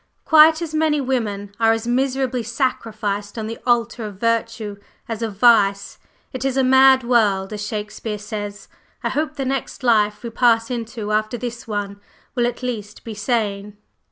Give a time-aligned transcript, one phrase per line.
[0.25, 4.77] Quite as many women are as miserably sacrificed on the altar of virtue
[5.07, 5.99] as of vice.
[6.33, 8.67] It is 'a mad world,' as Shakespeare says.
[9.03, 12.01] I hope the next life we pass into after this one
[12.33, 13.77] will at least be sane."